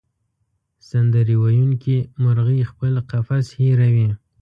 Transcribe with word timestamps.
سندرې 0.89 1.35
ویونکې 1.43 1.97
مرغۍ 2.23 2.61
خپل 2.71 2.93
قفس 3.09 3.45
هېروي. 3.59 4.09